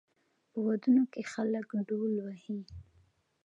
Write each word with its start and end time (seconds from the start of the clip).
په 0.49 0.57
ودونو 0.65 1.03
کې 1.11 1.21
خلک 1.33 1.67
ډول 1.89 2.13
وهي. 2.25 2.59